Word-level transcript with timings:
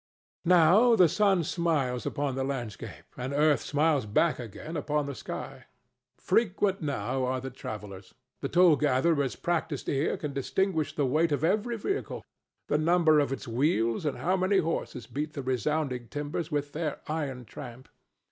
Now 0.45 0.95
the 0.95 1.07
sun 1.07 1.43
smiles 1.43 2.07
upon 2.07 2.33
the 2.33 2.43
landscape 2.43 3.05
and 3.17 3.31
earth 3.33 3.61
smiles 3.61 4.07
back 4.07 4.39
again 4.39 4.75
upon 4.75 5.05
the 5.05 5.13
sky. 5.13 5.65
Frequent 6.17 6.81
now 6.81 7.23
are 7.23 7.39
the 7.39 7.51
travellers. 7.51 8.15
The 8.39 8.49
toll 8.49 8.77
gatherer's 8.77 9.35
practised 9.35 9.87
ear 9.87 10.17
can 10.17 10.33
distinguish 10.33 10.95
the 10.95 11.05
weight 11.05 11.31
of 11.31 11.43
every 11.43 11.77
vehicle, 11.77 12.25
the 12.67 12.79
number 12.79 13.19
of 13.19 13.31
its 13.31 13.47
wheels 13.47 14.03
and 14.07 14.17
how 14.17 14.35
many 14.35 14.57
horses 14.57 15.05
beat 15.05 15.33
the 15.33 15.43
resounding 15.43 16.07
timbers 16.07 16.49
with 16.51 16.71
their 16.71 17.01
iron 17.07 17.45
tramp. 17.45 17.87